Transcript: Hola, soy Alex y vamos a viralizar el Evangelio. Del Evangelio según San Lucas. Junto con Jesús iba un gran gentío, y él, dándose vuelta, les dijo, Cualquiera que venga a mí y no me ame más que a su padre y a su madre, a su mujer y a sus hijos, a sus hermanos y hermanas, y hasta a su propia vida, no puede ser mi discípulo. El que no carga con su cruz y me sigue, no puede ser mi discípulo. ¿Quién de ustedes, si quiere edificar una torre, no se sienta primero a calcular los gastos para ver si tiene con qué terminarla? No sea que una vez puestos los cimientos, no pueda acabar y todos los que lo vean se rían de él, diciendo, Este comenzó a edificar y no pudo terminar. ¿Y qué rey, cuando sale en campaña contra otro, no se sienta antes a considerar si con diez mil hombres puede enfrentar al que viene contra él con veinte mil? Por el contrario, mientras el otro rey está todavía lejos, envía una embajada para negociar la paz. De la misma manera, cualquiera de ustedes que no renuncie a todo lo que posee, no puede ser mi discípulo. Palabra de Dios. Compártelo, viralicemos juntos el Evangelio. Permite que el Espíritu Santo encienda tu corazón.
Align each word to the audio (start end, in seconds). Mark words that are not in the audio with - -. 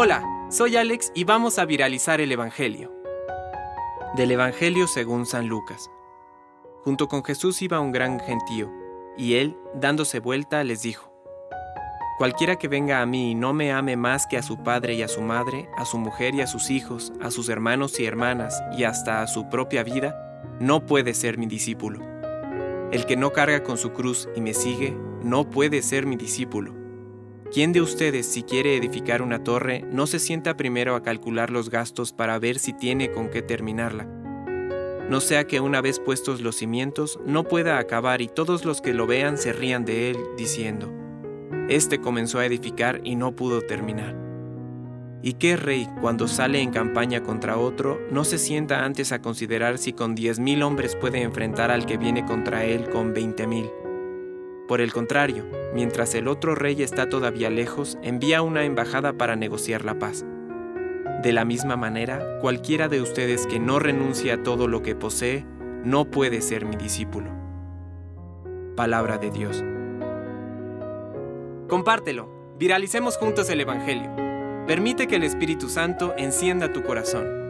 Hola, 0.00 0.22
soy 0.48 0.76
Alex 0.76 1.10
y 1.14 1.24
vamos 1.24 1.58
a 1.58 1.64
viralizar 1.64 2.20
el 2.20 2.30
Evangelio. 2.30 2.92
Del 4.14 4.30
Evangelio 4.30 4.86
según 4.86 5.26
San 5.26 5.48
Lucas. 5.48 5.90
Junto 6.84 7.08
con 7.08 7.24
Jesús 7.24 7.62
iba 7.62 7.80
un 7.80 7.90
gran 7.90 8.20
gentío, 8.20 8.70
y 9.16 9.34
él, 9.34 9.56
dándose 9.74 10.20
vuelta, 10.20 10.62
les 10.62 10.82
dijo, 10.82 11.12
Cualquiera 12.16 12.56
que 12.56 12.68
venga 12.68 13.00
a 13.00 13.06
mí 13.06 13.32
y 13.32 13.34
no 13.34 13.54
me 13.54 13.72
ame 13.72 13.96
más 13.96 14.28
que 14.28 14.36
a 14.36 14.42
su 14.42 14.62
padre 14.62 14.94
y 14.94 15.02
a 15.02 15.08
su 15.08 15.20
madre, 15.20 15.68
a 15.76 15.84
su 15.84 15.98
mujer 15.98 16.34
y 16.36 16.42
a 16.42 16.46
sus 16.46 16.70
hijos, 16.70 17.12
a 17.20 17.32
sus 17.32 17.48
hermanos 17.48 17.98
y 17.98 18.04
hermanas, 18.04 18.62
y 18.76 18.84
hasta 18.84 19.22
a 19.22 19.26
su 19.26 19.48
propia 19.48 19.82
vida, 19.82 20.40
no 20.60 20.86
puede 20.86 21.12
ser 21.12 21.38
mi 21.38 21.46
discípulo. 21.46 22.00
El 22.92 23.04
que 23.04 23.16
no 23.16 23.32
carga 23.32 23.64
con 23.64 23.78
su 23.78 23.92
cruz 23.92 24.28
y 24.36 24.42
me 24.42 24.54
sigue, 24.54 24.96
no 25.24 25.50
puede 25.50 25.82
ser 25.82 26.06
mi 26.06 26.14
discípulo. 26.14 26.72
¿Quién 27.50 27.72
de 27.72 27.80
ustedes, 27.80 28.26
si 28.26 28.42
quiere 28.42 28.76
edificar 28.76 29.22
una 29.22 29.42
torre, 29.42 29.82
no 29.90 30.06
se 30.06 30.18
sienta 30.18 30.58
primero 30.58 30.94
a 30.94 31.02
calcular 31.02 31.48
los 31.48 31.70
gastos 31.70 32.12
para 32.12 32.38
ver 32.38 32.58
si 32.58 32.74
tiene 32.74 33.10
con 33.10 33.30
qué 33.30 33.40
terminarla? 33.40 34.04
No 35.08 35.22
sea 35.22 35.46
que 35.46 35.58
una 35.58 35.80
vez 35.80 35.98
puestos 35.98 36.42
los 36.42 36.56
cimientos, 36.56 37.18
no 37.24 37.44
pueda 37.44 37.78
acabar 37.78 38.20
y 38.20 38.28
todos 38.28 38.66
los 38.66 38.82
que 38.82 38.92
lo 38.92 39.06
vean 39.06 39.38
se 39.38 39.54
rían 39.54 39.86
de 39.86 40.10
él, 40.10 40.18
diciendo, 40.36 40.92
Este 41.70 42.02
comenzó 42.02 42.38
a 42.38 42.44
edificar 42.44 43.00
y 43.02 43.16
no 43.16 43.34
pudo 43.34 43.62
terminar. 43.62 44.14
¿Y 45.22 45.32
qué 45.32 45.56
rey, 45.56 45.88
cuando 46.02 46.28
sale 46.28 46.60
en 46.60 46.70
campaña 46.70 47.22
contra 47.22 47.56
otro, 47.56 47.98
no 48.10 48.24
se 48.24 48.36
sienta 48.36 48.84
antes 48.84 49.10
a 49.10 49.22
considerar 49.22 49.78
si 49.78 49.94
con 49.94 50.14
diez 50.14 50.38
mil 50.38 50.62
hombres 50.62 50.94
puede 50.96 51.22
enfrentar 51.22 51.70
al 51.70 51.86
que 51.86 51.96
viene 51.96 52.26
contra 52.26 52.66
él 52.66 52.90
con 52.90 53.14
veinte 53.14 53.46
mil? 53.46 53.70
Por 54.68 54.82
el 54.82 54.92
contrario, 54.92 55.46
mientras 55.72 56.14
el 56.14 56.28
otro 56.28 56.54
rey 56.54 56.82
está 56.82 57.08
todavía 57.08 57.48
lejos, 57.48 57.96
envía 58.02 58.42
una 58.42 58.64
embajada 58.64 59.14
para 59.14 59.34
negociar 59.34 59.82
la 59.82 59.98
paz. 59.98 60.26
De 61.22 61.32
la 61.32 61.46
misma 61.46 61.78
manera, 61.78 62.38
cualquiera 62.42 62.86
de 62.86 63.00
ustedes 63.00 63.46
que 63.46 63.58
no 63.58 63.78
renuncie 63.78 64.30
a 64.30 64.42
todo 64.42 64.68
lo 64.68 64.82
que 64.82 64.94
posee, 64.94 65.46
no 65.84 66.10
puede 66.10 66.42
ser 66.42 66.66
mi 66.66 66.76
discípulo. 66.76 67.30
Palabra 68.76 69.16
de 69.16 69.30
Dios. 69.30 69.64
Compártelo, 71.66 72.28
viralicemos 72.58 73.16
juntos 73.16 73.48
el 73.48 73.62
Evangelio. 73.62 74.10
Permite 74.66 75.06
que 75.06 75.16
el 75.16 75.24
Espíritu 75.24 75.70
Santo 75.70 76.14
encienda 76.18 76.74
tu 76.74 76.82
corazón. 76.82 77.47